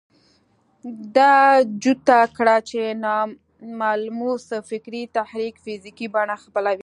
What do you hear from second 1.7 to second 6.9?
جوته کړه چې ناملموس فکري تحرک فزيکي بڼه خپلوي.